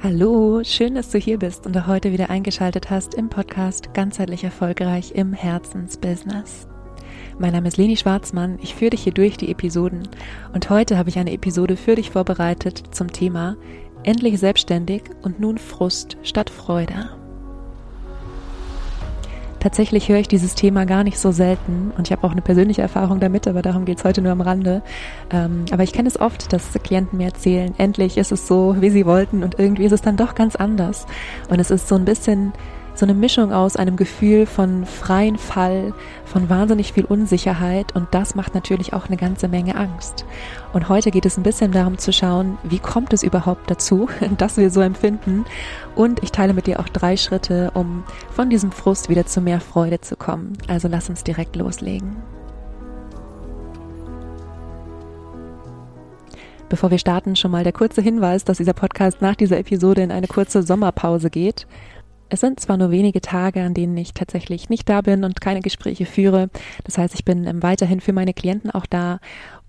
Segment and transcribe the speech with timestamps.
[0.00, 4.44] Hallo, schön, dass du hier bist und auch heute wieder eingeschaltet hast im Podcast Ganzheitlich
[4.44, 6.68] Erfolgreich im Herzensbusiness.
[7.40, 10.06] Mein Name ist Leni Schwarzmann, ich führe dich hier durch die Episoden
[10.54, 13.56] und heute habe ich eine Episode für dich vorbereitet zum Thema
[14.04, 17.17] Endlich selbstständig und nun Frust statt Freude.
[19.60, 22.82] Tatsächlich höre ich dieses Thema gar nicht so selten und ich habe auch eine persönliche
[22.82, 24.82] Erfahrung damit, aber darum geht es heute nur am Rande.
[25.30, 28.90] Ähm, aber ich kenne es oft, dass Klienten mir erzählen, endlich ist es so, wie
[28.90, 31.06] sie wollten und irgendwie ist es dann doch ganz anders.
[31.48, 32.52] Und es ist so ein bisschen
[32.98, 35.94] so eine Mischung aus einem Gefühl von freien Fall,
[36.24, 40.24] von wahnsinnig viel Unsicherheit und das macht natürlich auch eine ganze Menge Angst.
[40.72, 44.56] Und heute geht es ein bisschen darum zu schauen, wie kommt es überhaupt dazu, dass
[44.56, 45.44] wir so empfinden
[45.94, 49.60] und ich teile mit dir auch drei Schritte, um von diesem Frust wieder zu mehr
[49.60, 50.54] Freude zu kommen.
[50.66, 52.16] Also lass uns direkt loslegen.
[56.68, 60.12] Bevor wir starten, schon mal der kurze Hinweis, dass dieser Podcast nach dieser Episode in
[60.12, 61.66] eine kurze Sommerpause geht.
[62.30, 65.60] Es sind zwar nur wenige Tage, an denen ich tatsächlich nicht da bin und keine
[65.60, 66.50] Gespräche führe.
[66.84, 69.20] Das heißt, ich bin ähm, weiterhin für meine Klienten auch da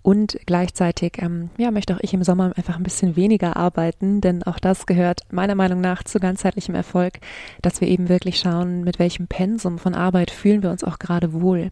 [0.09, 4.41] und gleichzeitig ähm, ja, möchte auch ich im Sommer einfach ein bisschen weniger arbeiten, denn
[4.41, 7.19] auch das gehört meiner Meinung nach zu ganzheitlichem Erfolg,
[7.61, 11.31] dass wir eben wirklich schauen, mit welchem Pensum von Arbeit fühlen wir uns auch gerade
[11.31, 11.69] wohl.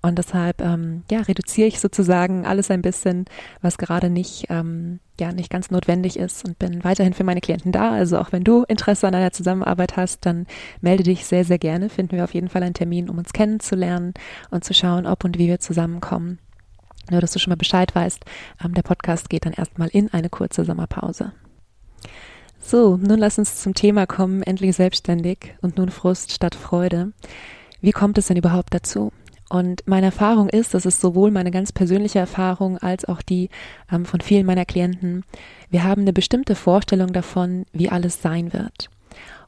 [0.00, 3.24] Und deshalb ähm, ja, reduziere ich sozusagen alles ein bisschen,
[3.62, 7.72] was gerade nicht, ähm, ja, nicht ganz notwendig ist und bin weiterhin für meine Klienten
[7.72, 7.90] da.
[7.90, 10.46] Also auch wenn du Interesse an einer Zusammenarbeit hast, dann
[10.82, 11.88] melde dich sehr, sehr gerne.
[11.88, 14.14] Finden wir auf jeden Fall einen Termin, um uns kennenzulernen
[14.52, 16.38] und zu schauen, ob und wie wir zusammenkommen.
[17.10, 18.24] Nur, dass du schon mal Bescheid weißt,
[18.64, 21.32] ähm, der Podcast geht dann erstmal in eine kurze Sommerpause.
[22.60, 27.12] So, nun lass uns zum Thema kommen, endlich selbstständig und nun Frust statt Freude.
[27.80, 29.12] Wie kommt es denn überhaupt dazu?
[29.50, 33.50] Und meine Erfahrung ist, das ist sowohl meine ganz persönliche Erfahrung als auch die
[33.90, 35.24] ähm, von vielen meiner Klienten,
[35.68, 38.88] wir haben eine bestimmte Vorstellung davon, wie alles sein wird.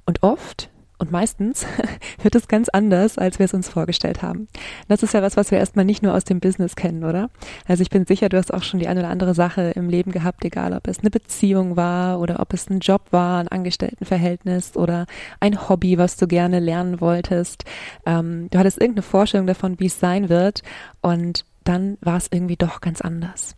[0.05, 0.69] Und oft
[1.05, 1.67] und meistens
[2.23, 4.49] wird es ganz anders, als wir es uns vorgestellt haben.
[4.89, 7.29] Das ist ja was, was wir erstmal nicht nur aus dem Business kennen, oder?
[7.67, 10.13] Also ich bin sicher, du hast auch schon die eine oder andere Sache im Leben
[10.13, 14.77] gehabt, egal ob es eine Beziehung war oder ob es ein Job war, ein Angestelltenverhältnis
[14.77, 15.05] oder
[15.41, 17.65] ein Hobby, was du gerne lernen wolltest.
[18.07, 20.63] Ähm, du hattest irgendeine Vorstellung davon, wie es sein wird
[21.03, 23.57] und dann war es irgendwie doch ganz anders.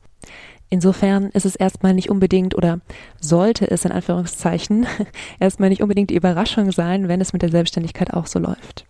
[0.68, 2.80] Insofern ist es erstmal nicht unbedingt oder
[3.20, 4.86] sollte es in Anführungszeichen
[5.40, 8.84] erstmal nicht unbedingt die Überraschung sein, wenn es mit der Selbstständigkeit auch so läuft.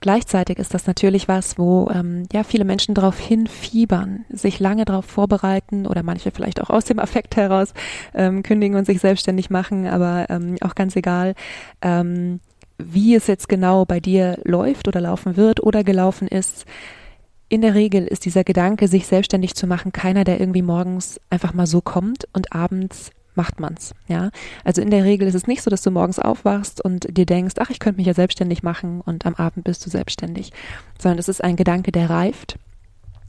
[0.00, 5.06] Gleichzeitig ist das natürlich was, wo ähm, ja viele Menschen darauf hinfiebern, sich lange darauf
[5.06, 7.72] vorbereiten oder manche vielleicht auch aus dem Affekt heraus
[8.14, 11.34] ähm, kündigen und sich selbstständig machen, aber ähm, auch ganz egal,
[11.80, 12.40] ähm,
[12.76, 16.66] wie es jetzt genau bei dir läuft oder laufen wird oder gelaufen ist
[17.48, 21.54] in der Regel ist dieser Gedanke, sich selbstständig zu machen, keiner, der irgendwie morgens einfach
[21.54, 24.30] mal so kommt und abends macht man's, ja.
[24.64, 27.56] Also in der Regel ist es nicht so, dass du morgens aufwachst und dir denkst,
[27.58, 30.52] ach, ich könnte mich ja selbstständig machen und am Abend bist du selbstständig,
[30.98, 32.58] sondern es ist ein Gedanke, der reift,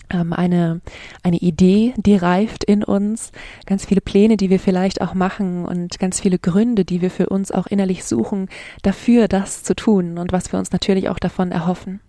[0.10, 0.82] ähm, eine,
[1.24, 3.32] eine Idee, die reift in uns,
[3.66, 7.28] ganz viele Pläne, die wir vielleicht auch machen und ganz viele Gründe, die wir für
[7.28, 8.48] uns auch innerlich suchen,
[8.82, 12.00] dafür das zu tun und was wir uns natürlich auch davon erhoffen.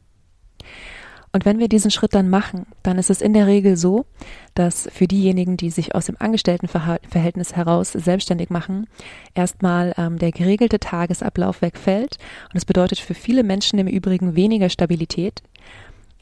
[1.32, 4.06] Und wenn wir diesen Schritt dann machen, dann ist es in der Regel so,
[4.54, 8.86] dass für diejenigen, die sich aus dem Angestelltenverhältnis heraus selbstständig machen,
[9.34, 12.16] erstmal ähm, der geregelte Tagesablauf wegfällt.
[12.46, 15.42] Und das bedeutet für viele Menschen im Übrigen weniger Stabilität.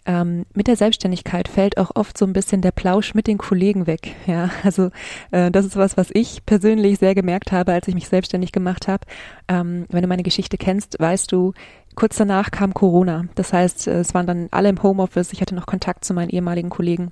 [0.09, 3.87] Ähm, mit der Selbstständigkeit fällt auch oft so ein bisschen der Plausch mit den Kollegen
[3.87, 4.15] weg.
[4.27, 4.91] Ja, also
[5.31, 8.89] äh, das ist was, was ich persönlich sehr gemerkt habe, als ich mich selbstständig gemacht
[8.89, 9.05] habe.
[9.49, 11.53] Ähm, wenn du meine Geschichte kennst, weißt du,
[11.97, 13.25] Kurz danach kam Corona.
[13.35, 15.33] Das heißt, es waren dann alle im Homeoffice.
[15.33, 17.11] Ich hatte noch Kontakt zu meinen ehemaligen Kollegen.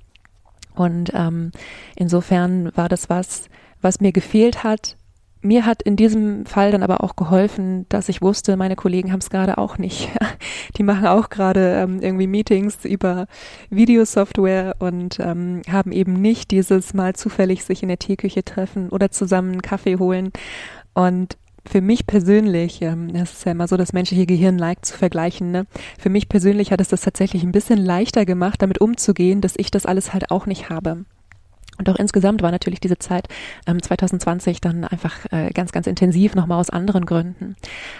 [0.75, 1.51] Und ähm,
[1.95, 3.49] insofern war das was,
[3.81, 4.95] was mir gefehlt hat.
[5.41, 9.19] Mir hat in diesem Fall dann aber auch geholfen, dass ich wusste, meine Kollegen haben
[9.19, 10.09] es gerade auch nicht.
[10.77, 13.25] Die machen auch gerade ähm, irgendwie Meetings über
[13.71, 19.09] Videosoftware und ähm, haben eben nicht dieses mal zufällig sich in der Teeküche treffen oder
[19.09, 20.31] zusammen einen Kaffee holen.
[20.93, 24.97] Und für mich persönlich, ähm, das ist ja immer so, das menschliche Gehirn neigt zu
[24.97, 25.65] vergleichen, ne?
[25.97, 29.71] Für mich persönlich hat es das tatsächlich ein bisschen leichter gemacht, damit umzugehen, dass ich
[29.71, 31.05] das alles halt auch nicht habe.
[31.77, 33.27] Und auch insgesamt war natürlich diese Zeit
[33.67, 37.55] ähm, 2020 dann einfach äh, ganz, ganz intensiv, nochmal aus anderen Gründen.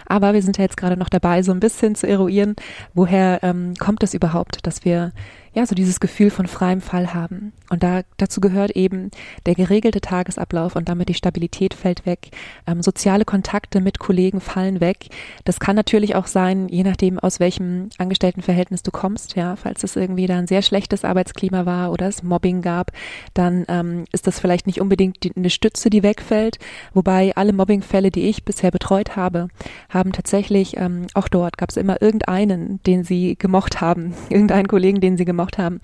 [0.05, 2.55] Aber wir sind ja jetzt gerade noch dabei, so ein bisschen zu eruieren,
[2.93, 5.11] woher ähm, kommt es überhaupt, dass wir
[5.55, 7.53] ja, so dieses Gefühl von freiem Fall haben.
[7.69, 9.09] Und da, dazu gehört eben
[9.45, 12.29] der geregelte Tagesablauf und damit die Stabilität fällt weg.
[12.67, 15.07] Ähm, soziale Kontakte mit Kollegen fallen weg.
[15.45, 19.95] Das kann natürlich auch sein, je nachdem, aus welchem Angestelltenverhältnis du kommst, ja, falls es
[19.95, 22.91] irgendwie da ein sehr schlechtes Arbeitsklima war oder es Mobbing gab,
[23.33, 26.59] dann ähm, ist das vielleicht nicht unbedingt die, eine Stütze, die wegfällt.
[26.93, 29.47] Wobei alle Mobbingfälle, die ich bisher betreut habe,
[29.89, 34.99] haben tatsächlich, ähm, auch dort gab es immer irgendeinen, den sie gemocht haben, irgendeinen Kollegen,
[34.99, 35.79] den sie gemocht gebraucht haben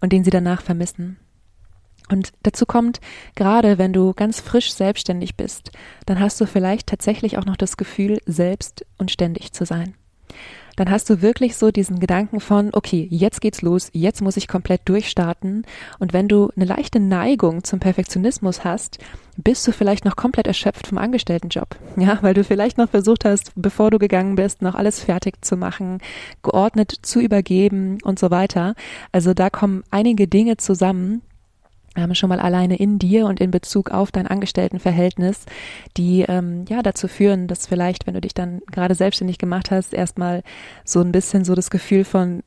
[0.00, 1.18] und den sie danach vermissen.
[2.10, 3.00] Und dazu kommt,
[3.34, 5.70] gerade wenn du ganz frisch selbstständig bist,
[6.04, 9.94] dann hast du vielleicht tatsächlich auch noch das Gefühl, selbst und ständig zu sein.
[10.76, 14.48] Dann hast du wirklich so diesen Gedanken von, okay, jetzt geht's los, jetzt muss ich
[14.48, 15.64] komplett durchstarten.
[15.98, 18.98] Und wenn du eine leichte Neigung zum Perfektionismus hast,
[19.36, 21.76] bist du vielleicht noch komplett erschöpft vom Angestelltenjob.
[21.96, 25.56] Ja, weil du vielleicht noch versucht hast, bevor du gegangen bist, noch alles fertig zu
[25.56, 25.98] machen,
[26.42, 28.74] geordnet zu übergeben und so weiter.
[29.12, 31.22] Also da kommen einige Dinge zusammen,
[32.14, 35.46] schon mal alleine in dir und in Bezug auf dein Angestelltenverhältnis,
[35.96, 39.94] die ähm, ja dazu führen, dass vielleicht, wenn du dich dann gerade selbstständig gemacht hast,
[39.94, 40.42] erstmal
[40.84, 42.42] so ein bisschen so das Gefühl von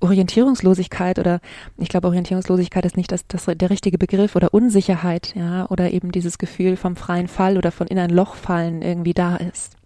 [0.00, 1.40] Orientierungslosigkeit oder
[1.76, 6.10] ich glaube Orientierungslosigkeit ist nicht das, das der richtige Begriff oder Unsicherheit, ja, oder eben
[6.10, 9.76] dieses Gefühl vom freien Fall oder von in ein Loch fallen irgendwie da ist.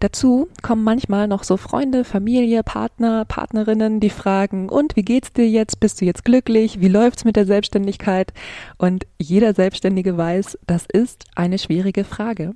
[0.00, 5.48] Dazu kommen manchmal noch so Freunde, Familie, Partner, Partnerinnen, die fragen, und wie geht's dir
[5.48, 5.78] jetzt?
[5.78, 6.80] Bist du jetzt glücklich?
[6.80, 8.32] Wie läuft's mit der Selbstständigkeit?
[8.78, 12.54] Und jeder Selbstständige weiß, das ist eine schwierige Frage.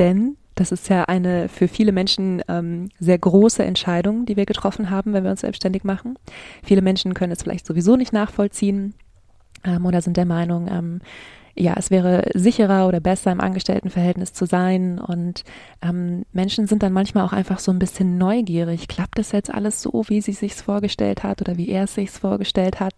[0.00, 4.90] Denn das ist ja eine für viele Menschen ähm, sehr große Entscheidung, die wir getroffen
[4.90, 6.18] haben, wenn wir uns selbstständig machen.
[6.64, 8.94] Viele Menschen können es vielleicht sowieso nicht nachvollziehen
[9.64, 11.00] ähm, oder sind der Meinung, ähm,
[11.58, 14.98] ja, es wäre sicherer oder besser im Angestelltenverhältnis zu sein.
[14.98, 15.42] Und
[15.82, 18.88] ähm, Menschen sind dann manchmal auch einfach so ein bisschen neugierig.
[18.88, 22.18] Klappt das jetzt alles so, wie sie sich's vorgestellt hat oder wie er es sich's
[22.18, 22.94] vorgestellt hat?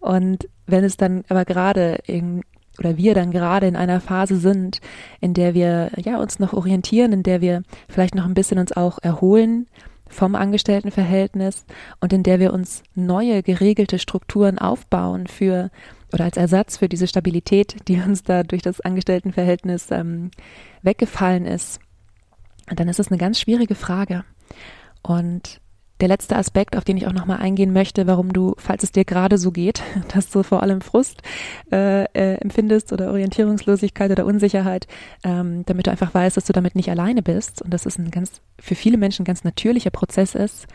[0.00, 2.42] Und wenn es dann aber gerade in,
[2.78, 4.80] oder wir dann gerade in einer Phase sind,
[5.20, 8.72] in der wir ja uns noch orientieren, in der wir vielleicht noch ein bisschen uns
[8.72, 9.66] auch erholen
[10.08, 11.66] vom Angestelltenverhältnis
[12.00, 15.70] und in der wir uns neue geregelte Strukturen aufbauen für
[16.12, 20.30] oder als Ersatz für diese Stabilität, die uns da durch das Angestelltenverhältnis ähm,
[20.82, 21.80] weggefallen ist,
[22.66, 24.24] dann ist es eine ganz schwierige Frage.
[25.02, 25.60] Und
[26.02, 29.04] der letzte Aspekt, auf den ich auch nochmal eingehen möchte, warum du, falls es dir
[29.04, 29.82] gerade so geht,
[30.14, 31.22] dass du vor allem Frust
[31.70, 34.88] äh, äh, empfindest oder Orientierungslosigkeit oder Unsicherheit,
[35.22, 38.10] ähm, damit du einfach weißt, dass du damit nicht alleine bist und dass es ein
[38.10, 40.66] ganz für viele Menschen ganz natürlicher Prozess ist.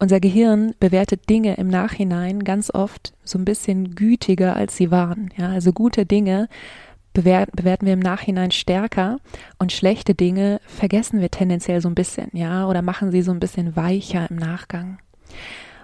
[0.00, 5.30] Unser Gehirn bewertet Dinge im Nachhinein ganz oft so ein bisschen gütiger, als sie waren.
[5.36, 6.48] Ja, also gute Dinge
[7.12, 9.18] bewerten wir im Nachhinein stärker
[9.58, 13.40] und schlechte Dinge vergessen wir tendenziell so ein bisschen, ja, oder machen sie so ein
[13.40, 14.98] bisschen weicher im Nachgang.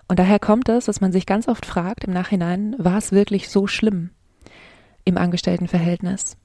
[0.06, 3.48] Und daher kommt es, dass man sich ganz oft fragt im Nachhinein, war es wirklich
[3.48, 4.10] so schlimm
[5.04, 6.36] im Angestelltenverhältnis?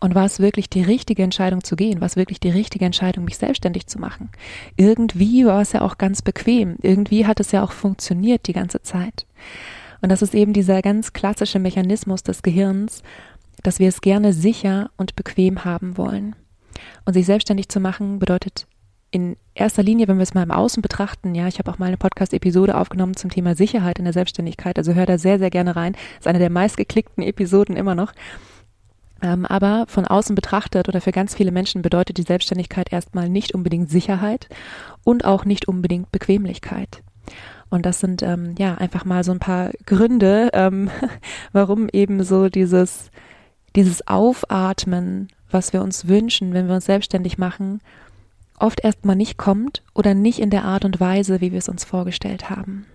[0.00, 2.00] Und war es wirklich die richtige Entscheidung zu gehen?
[2.00, 4.30] War es wirklich die richtige Entscheidung, mich selbstständig zu machen?
[4.76, 6.76] Irgendwie war es ja auch ganz bequem.
[6.80, 9.26] Irgendwie hat es ja auch funktioniert die ganze Zeit.
[10.00, 13.02] Und das ist eben dieser ganz klassische Mechanismus des Gehirns,
[13.62, 16.34] dass wir es gerne sicher und bequem haben wollen.
[17.04, 18.66] Und sich selbstständig zu machen bedeutet
[19.10, 21.86] in erster Linie, wenn wir es mal im Außen betrachten, ja, ich habe auch mal
[21.86, 25.74] eine Podcast-Episode aufgenommen zum Thema Sicherheit in der Selbstständigkeit, also hör da sehr, sehr gerne
[25.74, 25.96] rein.
[26.18, 28.12] Ist eine der meistgeklickten Episoden immer noch.
[29.22, 33.54] Ähm, aber von außen betrachtet oder für ganz viele Menschen bedeutet die Selbstständigkeit erstmal nicht
[33.54, 34.48] unbedingt Sicherheit
[35.04, 37.02] und auch nicht unbedingt Bequemlichkeit.
[37.68, 40.90] Und das sind ähm, ja einfach mal so ein paar Gründe, ähm,
[41.52, 43.10] warum eben so dieses
[43.76, 47.80] dieses Aufatmen, was wir uns wünschen, wenn wir uns selbstständig machen,
[48.58, 51.84] oft erstmal nicht kommt oder nicht in der Art und Weise, wie wir es uns
[51.84, 52.86] vorgestellt haben.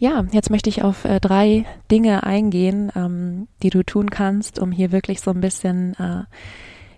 [0.00, 4.72] Ja, jetzt möchte ich auf äh, drei Dinge eingehen, ähm, die du tun kannst, um
[4.72, 6.22] hier wirklich so ein bisschen äh,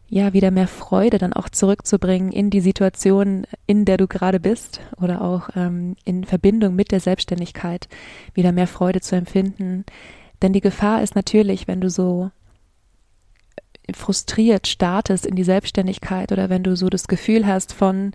[0.06, 4.80] ja wieder mehr Freude dann auch zurückzubringen in die Situation, in der du gerade bist
[5.00, 7.88] oder auch ähm, in Verbindung mit der Selbstständigkeit
[8.34, 9.84] wieder mehr Freude zu empfinden,
[10.40, 12.30] denn die Gefahr ist natürlich, wenn du so
[13.92, 18.12] frustriert startest in die Selbstständigkeit oder wenn du so das Gefühl hast von,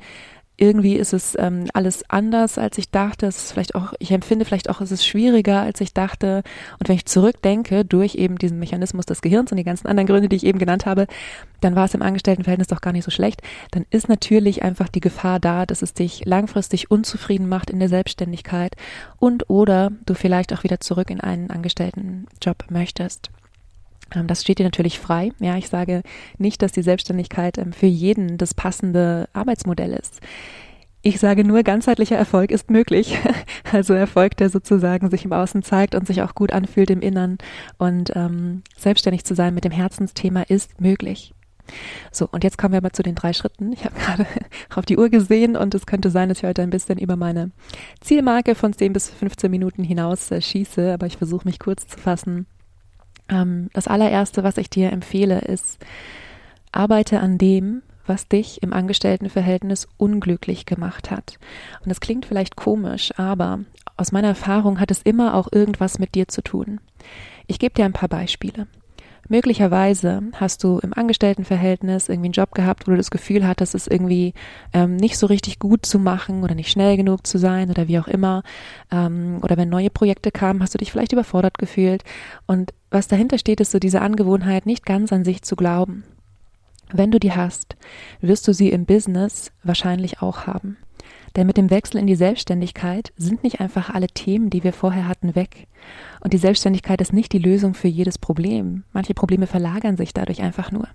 [0.58, 3.28] irgendwie ist es ähm, alles anders, als ich dachte.
[3.28, 6.42] Es ist vielleicht auch, ich empfinde vielleicht auch, es ist schwieriger, als ich dachte.
[6.80, 10.30] Und wenn ich zurückdenke, durch eben diesen Mechanismus des Gehirns und die ganzen anderen Gründe,
[10.30, 11.06] die ich eben genannt habe,
[11.62, 13.42] dann war es im Angestelltenverhältnis doch gar nicht so schlecht.
[13.70, 17.90] Dann ist natürlich einfach die Gefahr da, dass es dich langfristig unzufrieden macht in der
[17.90, 18.76] Selbstständigkeit
[19.20, 23.30] und oder du vielleicht auch wieder zurück in einen Angestelltenjob möchtest.
[24.16, 25.32] Ähm, das steht dir natürlich frei.
[25.40, 26.04] Ja, ich sage
[26.38, 30.22] nicht, dass die Selbstständigkeit ähm, für jeden das passende Arbeitsmodell ist.
[31.02, 33.18] Ich sage nur, ganzheitlicher Erfolg ist möglich.
[33.74, 37.38] Also Erfolg, der sozusagen sich im Außen zeigt und sich auch gut anfühlt im Innern.
[37.78, 41.34] Und ähm, selbstständig zu sein mit dem Herzensthema ist möglich.
[42.12, 43.74] So, und jetzt kommen wir mal zu den drei Schritten.
[43.74, 44.26] Ich habe gerade
[44.74, 47.52] auf die Uhr gesehen und es könnte sein, dass ich heute ein bisschen über meine
[48.00, 51.98] Zielmarke von 10 bis 15 Minuten hinaus äh, schieße, aber ich versuche mich kurz zu
[51.98, 52.48] fassen.
[53.30, 55.80] Ähm, das allererste, was ich dir empfehle, ist,
[56.72, 61.38] arbeite an dem, was dich im Angestelltenverhältnis unglücklich gemacht hat.
[61.82, 63.60] Und das klingt vielleicht komisch, aber
[63.98, 66.80] aus meiner Erfahrung hat es immer auch irgendwas mit dir zu tun.
[67.48, 68.68] Ich gebe dir ein paar Beispiele.
[69.30, 73.88] Möglicherweise hast du im Angestelltenverhältnis irgendwie einen Job gehabt, wo du das Gefühl hattest, es
[73.88, 74.34] irgendwie
[74.74, 78.00] ähm, nicht so richtig gut zu machen oder nicht schnell genug zu sein oder wie
[78.00, 78.44] auch immer.
[78.92, 82.04] Ähm, oder wenn neue Projekte kamen, hast du dich vielleicht überfordert gefühlt.
[82.46, 86.04] Und was dahinter steht, ist so diese Angewohnheit, nicht ganz an sich zu glauben.
[86.94, 87.76] Wenn du die hast,
[88.22, 90.78] wirst du sie im Business wahrscheinlich auch haben.
[91.38, 95.08] Denn mit dem Wechsel in die Selbstständigkeit sind nicht einfach alle Themen, die wir vorher
[95.08, 95.68] hatten, weg.
[96.20, 98.84] Und die Selbstständigkeit ist nicht die Lösung für jedes Problem.
[98.92, 100.88] Manche Probleme verlagern sich dadurch einfach nur.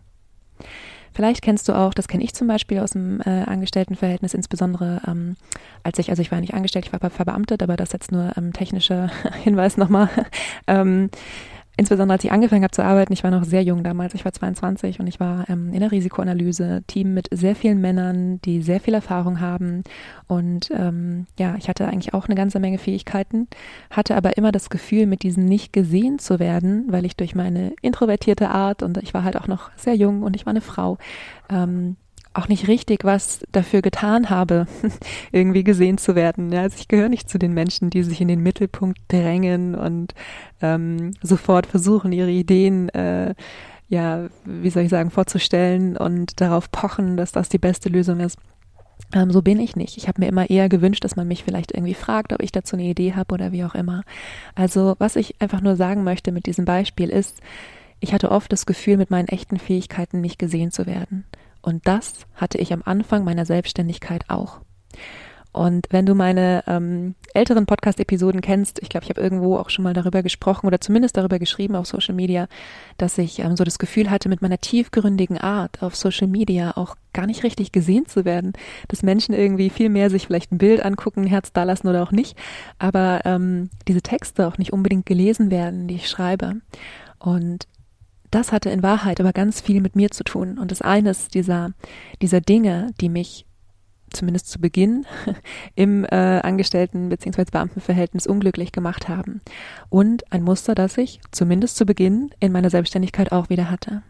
[1.15, 5.37] Vielleicht kennst du auch, das kenne ich zum Beispiel aus dem äh, Angestelltenverhältnis, insbesondere ähm,
[5.85, 8.53] als ich, also ich war nicht angestellt, ich war verbeamtet, aber das jetzt nur ähm,
[8.53, 9.11] technischer
[9.45, 10.09] Hinweis nochmal.
[10.67, 11.11] ähm,
[11.83, 14.33] insbesondere als ich angefangen habe zu arbeiten, ich war noch sehr jung damals, ich war
[14.33, 18.79] 22 und ich war ähm, in der Risikoanalyse, Team mit sehr vielen Männern, die sehr
[18.79, 19.83] viel Erfahrung haben
[20.29, 23.49] und ähm, ja, ich hatte eigentlich auch eine ganze Menge Fähigkeiten,
[23.91, 27.73] hatte aber immer das Gefühl, mit diesen nicht gesehen zu werden, weil ich durch meine
[27.83, 30.99] introvertierte Art und ich war halt auch noch sehr jung und ich war eine Frau,
[31.51, 31.97] ähm,
[32.35, 34.67] auch nicht richtig was dafür getan habe,
[35.33, 36.53] irgendwie gesehen zu werden.
[36.53, 40.15] Ja, also ich gehöre nicht zu den Menschen, die sich in den Mittelpunkt drängen und
[40.61, 43.35] ähm, sofort versuchen, ihre Ideen, äh,
[43.89, 48.39] ja, wie soll ich sagen, vorzustellen und darauf pochen, dass das die beste Lösung ist.
[49.13, 49.97] Ähm, so bin ich nicht.
[49.99, 52.77] Ich habe mir immer eher gewünscht, dass man mich vielleicht irgendwie fragt, ob ich dazu
[52.77, 54.05] eine Idee habe oder wie auch immer.
[54.55, 57.41] Also was ich einfach nur sagen möchte mit diesem Beispiel ist,
[58.01, 61.25] ich hatte oft das Gefühl, mit meinen echten Fähigkeiten nicht gesehen zu werden.
[61.63, 64.61] Und das hatte ich am Anfang meiner Selbstständigkeit auch.
[65.53, 69.83] Und wenn du meine ähm, älteren Podcast-Episoden kennst, ich glaube, ich habe irgendwo auch schon
[69.83, 72.49] mal darüber gesprochen oder zumindest darüber geschrieben auf Social Media,
[72.97, 76.97] dass ich ähm, so das Gefühl hatte, mit meiner tiefgründigen Art auf Social Media auch
[77.13, 78.55] gar nicht richtig gesehen zu werden,
[78.89, 82.13] dass Menschen irgendwie viel mehr sich vielleicht ein Bild angucken, ein Herz dalassen oder auch
[82.13, 82.39] nicht,
[82.79, 86.63] aber ähm, diese Texte auch nicht unbedingt gelesen werden, die ich schreibe.
[87.19, 87.69] Und
[88.33, 90.59] das hatte in Wahrheit aber ganz viel mit mir zu tun.
[90.59, 91.73] Und das eine ist dieser,
[92.21, 93.47] dieser Dinge, die mich
[94.11, 95.07] zumindest zu Beginn
[95.75, 97.45] im äh, Angestellten- bzw.
[97.51, 99.41] Beamtenverhältnis unglücklich gemacht haben.
[99.89, 104.03] Und ein Muster, das ich zumindest zu Beginn in meiner Selbstständigkeit auch wieder hatte.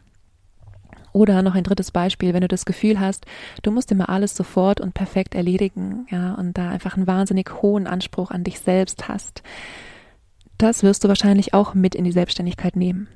[1.13, 3.27] Oder noch ein drittes Beispiel, wenn du das Gefühl hast,
[3.63, 7.87] du musst immer alles sofort und perfekt erledigen, ja, und da einfach einen wahnsinnig hohen
[7.87, 9.43] Anspruch an dich selbst hast,
[10.63, 13.09] das wirst du wahrscheinlich auch mit in die Selbstständigkeit nehmen.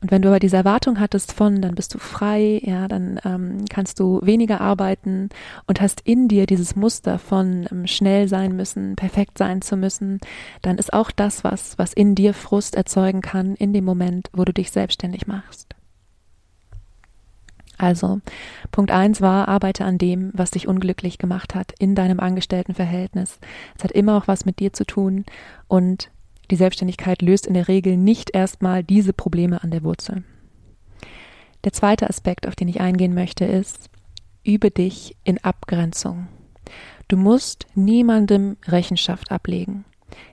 [0.00, 3.64] Und wenn du aber diese Erwartung hattest von, dann bist du frei, ja, dann ähm,
[3.68, 5.30] kannst du weniger arbeiten
[5.66, 10.20] und hast in dir dieses Muster von ähm, schnell sein müssen, perfekt sein zu müssen,
[10.62, 14.44] dann ist auch das was, was in dir Frust erzeugen kann in dem Moment, wo
[14.44, 15.74] du dich selbstständig machst.
[17.82, 18.20] Also,
[18.70, 23.40] Punkt eins war, arbeite an dem, was dich unglücklich gemacht hat in deinem Angestelltenverhältnis.
[23.76, 25.24] Es hat immer auch was mit dir zu tun
[25.66, 26.11] und
[26.52, 30.22] die Selbstständigkeit löst in der Regel nicht erstmal diese Probleme an der Wurzel.
[31.64, 33.88] Der zweite Aspekt, auf den ich eingehen möchte, ist,
[34.44, 36.28] übe dich in Abgrenzung.
[37.08, 39.86] Du musst niemandem Rechenschaft ablegen.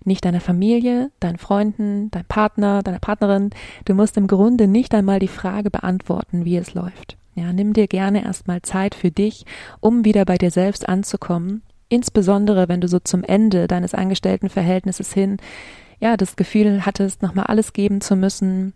[0.03, 3.51] Nicht deiner Familie, deinen Freunden, deinem Partner, deiner Partnerin.
[3.85, 7.15] Du musst im Grunde nicht einmal die Frage beantworten, wie es läuft.
[7.35, 9.45] Ja, nimm dir gerne erstmal Zeit für dich,
[9.79, 11.61] um wieder bei dir selbst anzukommen.
[11.87, 15.37] Insbesondere, wenn du so zum Ende deines Angestelltenverhältnisses hin
[15.99, 18.73] ja, das Gefühl hattest, nochmal alles geben zu müssen,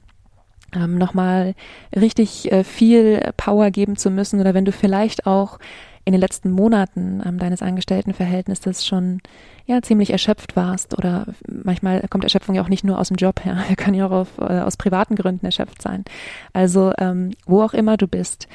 [0.75, 1.55] ähm, nochmal
[1.95, 5.59] richtig äh, viel Power geben zu müssen oder wenn du vielleicht auch
[6.05, 9.21] in den letzten Monaten ähm, deines Angestelltenverhältnisses schon
[9.65, 13.45] ja ziemlich erschöpft warst oder manchmal kommt Erschöpfung ja auch nicht nur aus dem Job
[13.45, 16.03] her, wir können ja auch auf, äh, aus privaten Gründen erschöpft sein.
[16.51, 18.47] Also ähm, wo auch immer du bist,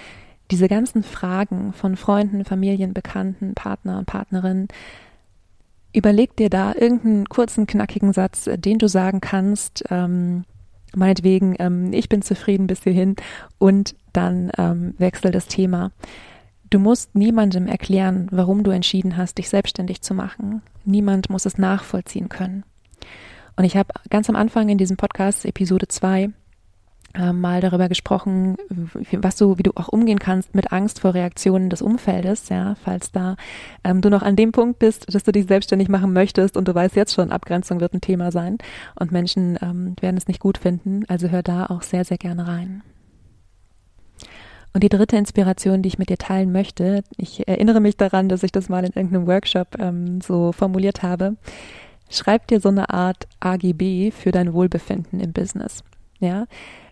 [0.51, 4.69] diese ganzen Fragen von Freunden, Familien, Bekannten, Partner und Partnerinnen,
[5.99, 9.83] Überleg dir da irgendeinen kurzen, knackigen Satz, äh, den du sagen kannst.
[9.91, 10.45] Ähm,
[10.95, 13.17] meinetwegen, ähm, ich bin zufrieden bis hierhin
[13.59, 15.91] und dann ähm, wechsel das Thema.
[16.71, 20.63] Du musst niemandem erklären, warum du entschieden hast, dich selbstständig zu machen.
[20.85, 22.63] Niemand muss es nachvollziehen können.
[23.57, 26.31] Und ich habe ganz am Anfang in diesem Podcast, Episode 2,
[27.15, 28.57] äh, mal darüber gesprochen,
[29.13, 33.13] was du, wie du auch umgehen kannst mit Angst vor Reaktionen des Umfeldes, ja, falls
[33.13, 33.37] da
[33.83, 36.75] ähm, du noch an dem Punkt bist, dass du dich selbstständig machen möchtest und du
[36.75, 38.59] weißt jetzt schon, Abgrenzung wird ein Thema sein
[38.99, 41.05] und Menschen ähm, werden es nicht gut finden.
[41.09, 42.83] Also hör da auch sehr, sehr gerne rein.
[44.75, 48.43] Und die dritte Inspiration, die ich mit dir teilen möchte, ich erinnere mich daran, dass
[48.43, 51.37] ich das mal in irgendeinem Workshop ähm, so formuliert habe.
[52.11, 55.85] Schreib dir so eine Art AGB für dein Wohlbefinden im Business.
[56.21, 56.47] Ja,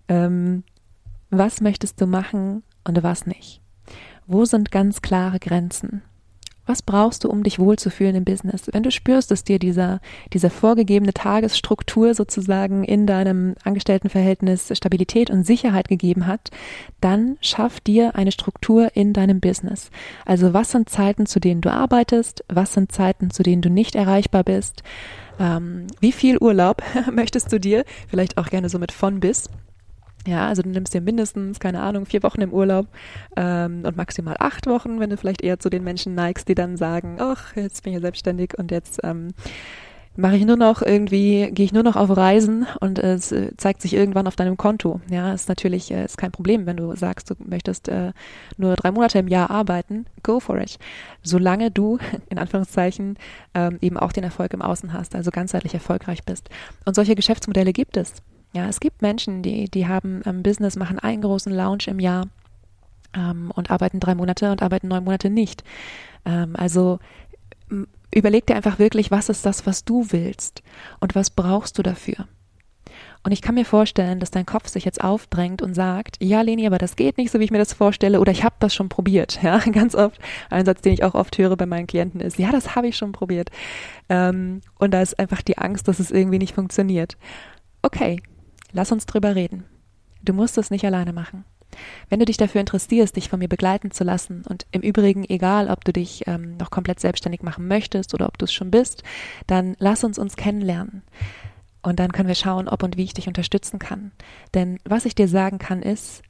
[0.08, 0.64] ähm,
[1.30, 3.60] was möchtest du machen und was nicht?
[4.26, 6.02] Wo sind ganz klare Grenzen?
[6.66, 8.64] Was brauchst du, um dich wohlzufühlen im Business?
[8.72, 10.00] Wenn du spürst, dass dir dieser,
[10.32, 16.50] dieser vorgegebene Tagesstruktur sozusagen in deinem Angestelltenverhältnis Stabilität und Sicherheit gegeben hat,
[17.00, 19.90] dann schaff dir eine Struktur in deinem Business.
[20.24, 22.44] Also was sind Zeiten, zu denen du arbeitest?
[22.48, 24.82] Was sind Zeiten, zu denen du nicht erreichbar bist?
[25.38, 26.82] Ähm, wie viel Urlaub
[27.12, 27.84] möchtest du dir?
[28.08, 29.48] Vielleicht auch gerne so mit von bis.
[30.26, 32.88] Ja, also du nimmst dir mindestens, keine Ahnung, vier Wochen im Urlaub
[33.36, 36.76] ähm, und maximal acht Wochen, wenn du vielleicht eher zu den Menschen neigst, die dann
[36.76, 39.28] sagen, ach, jetzt bin ich ja selbstständig und jetzt ähm,
[40.16, 43.82] mache ich nur noch irgendwie, gehe ich nur noch auf Reisen und es äh, zeigt
[43.82, 45.00] sich irgendwann auf deinem Konto.
[45.10, 48.12] Ja, ist natürlich äh, ist kein Problem, wenn du sagst, du möchtest äh,
[48.56, 50.78] nur drei Monate im Jahr arbeiten, go for it.
[51.22, 51.98] Solange du
[52.30, 53.16] in Anführungszeichen
[53.54, 56.48] ähm, eben auch den Erfolg im Außen hast, also ganzheitlich erfolgreich bist.
[56.84, 58.14] Und solche Geschäftsmodelle gibt es.
[58.56, 62.26] Ja, es gibt Menschen, die, die haben ähm, Business, machen einen großen Lounge im Jahr
[63.14, 65.62] ähm, und arbeiten drei Monate und arbeiten neun Monate nicht.
[66.24, 66.98] Ähm, also
[68.10, 70.62] überleg dir einfach wirklich, was ist das, was du willst
[71.00, 72.26] und was brauchst du dafür.
[73.24, 76.66] Und ich kann mir vorstellen, dass dein Kopf sich jetzt aufdrängt und sagt, ja, Leni,
[76.66, 78.88] aber das geht nicht so, wie ich mir das vorstelle, oder ich habe das schon
[78.88, 79.38] probiert.
[79.42, 82.52] Ja, ganz oft, ein Satz, den ich auch oft höre bei meinen Klienten ist, ja,
[82.52, 83.50] das habe ich schon probiert.
[84.08, 87.18] Ähm, und da ist einfach die Angst, dass es irgendwie nicht funktioniert.
[87.82, 88.22] Okay,
[88.76, 89.64] Lass uns drüber reden.
[90.22, 91.46] Du musst es nicht alleine machen.
[92.10, 95.70] Wenn du dich dafür interessierst, dich von mir begleiten zu lassen, und im Übrigen egal,
[95.70, 99.02] ob du dich ähm, noch komplett selbstständig machen möchtest oder ob du es schon bist,
[99.46, 101.02] dann lass uns uns kennenlernen.
[101.80, 104.12] Und dann können wir schauen, ob und wie ich dich unterstützen kann.
[104.52, 106.22] Denn was ich dir sagen kann, ist,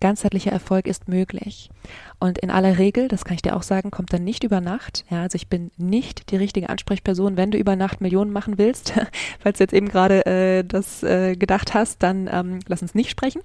[0.00, 1.70] ganzheitlicher Erfolg ist möglich.
[2.18, 5.04] Und in aller Regel, das kann ich dir auch sagen, kommt dann nicht über Nacht.
[5.10, 8.92] Ja, also ich bin nicht die richtige Ansprechperson, wenn du über Nacht Millionen machen willst.
[9.40, 13.10] Falls du jetzt eben gerade äh, das äh, gedacht hast, dann ähm, lass uns nicht
[13.10, 13.42] sprechen.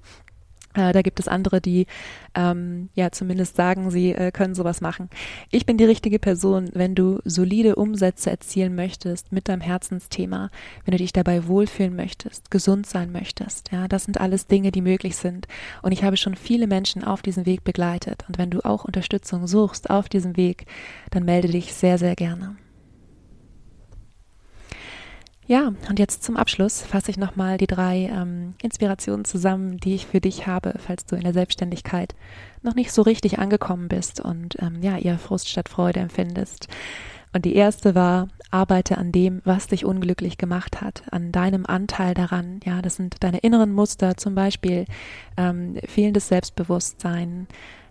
[0.79, 1.85] Äh, da gibt es andere, die
[2.35, 5.09] ähm, ja zumindest sagen, sie äh, können sowas machen.
[5.51, 10.49] Ich bin die richtige Person, wenn du solide Umsätze erzielen möchtest mit deinem Herzensthema,
[10.85, 13.71] wenn du dich dabei wohlfühlen möchtest, gesund sein möchtest.
[13.71, 15.47] Ja, das sind alles Dinge, die möglich sind.
[15.81, 18.25] Und ich habe schon viele Menschen auf diesem Weg begleitet.
[18.27, 20.65] Und wenn du auch Unterstützung suchst auf diesem Weg,
[21.11, 22.55] dann melde dich sehr, sehr gerne.
[25.49, 30.05] Ja, und jetzt zum Abschluss fasse ich nochmal die drei ähm, Inspirationen zusammen, die ich
[30.05, 32.13] für dich habe, falls du in der Selbstständigkeit
[32.61, 36.67] noch nicht so richtig angekommen bist und ähm, ja, eher Frust statt Freude empfindest.
[37.33, 42.13] Und die erste war, arbeite an dem, was dich unglücklich gemacht hat, an deinem Anteil
[42.13, 42.59] daran.
[42.63, 44.85] Ja, das sind deine inneren Muster, zum Beispiel
[45.35, 47.47] ähm, fehlendes Selbstbewusstsein,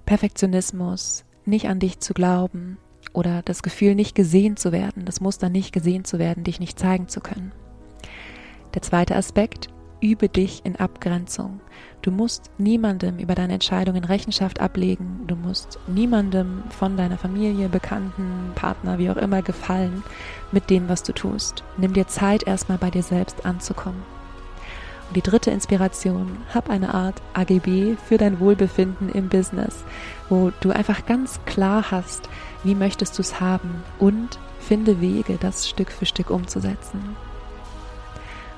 [0.07, 2.79] Perfektionismus, nicht an dich zu glauben,
[3.19, 6.79] oder das Gefühl, nicht gesehen zu werden, das Muster nicht gesehen zu werden, dich nicht
[6.79, 7.51] zeigen zu können.
[8.75, 9.67] Der zweite Aspekt,
[10.01, 11.59] übe dich in Abgrenzung.
[12.01, 15.25] Du musst niemandem über deine Entscheidungen Rechenschaft ablegen.
[15.27, 20.05] Du musst niemandem von deiner Familie, Bekannten, Partner, wie auch immer gefallen
[20.53, 21.65] mit dem, was du tust.
[21.77, 24.05] Nimm dir Zeit, erstmal bei dir selbst anzukommen.
[25.09, 29.83] Und die dritte Inspiration, hab eine Art AGB für dein Wohlbefinden im Business,
[30.29, 32.29] wo du einfach ganz klar hast,
[32.65, 37.17] wie möchtest du es haben und finde Wege, das Stück für Stück umzusetzen.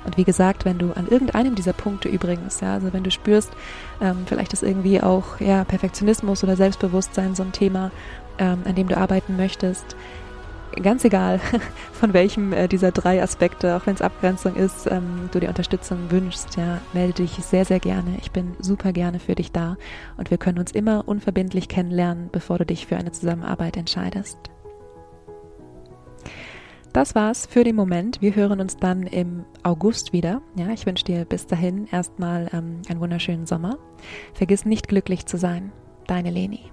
[0.04, 3.52] Und wie gesagt, wenn du an irgendeinem dieser Punkte übrigens, ja, also wenn du spürst,
[4.00, 7.90] ähm, vielleicht ist irgendwie auch ja, Perfektionismus oder Selbstbewusstsein so ein Thema,
[8.38, 9.96] ähm, an dem du arbeiten möchtest,
[10.83, 11.40] ganz egal
[11.92, 16.11] von welchem äh, dieser drei Aspekte, auch wenn es Abgrenzung ist, ähm, du dir Unterstützung
[16.11, 18.16] wünschst, ja, melde dich sehr, sehr gerne.
[18.20, 19.76] Ich bin super gerne für dich da
[20.16, 24.38] und wir können uns immer unverbindlich kennenlernen, bevor du dich für eine Zusammenarbeit entscheidest.
[26.92, 28.20] Das war's für den Moment.
[28.20, 30.42] Wir hören uns dann im August wieder.
[30.56, 33.78] Ja, ich wünsche dir bis dahin erstmal ähm, einen wunderschönen Sommer.
[34.35, 35.70] Vergiss nicht glücklich zu sein.
[36.09, 36.72] Deine Leni.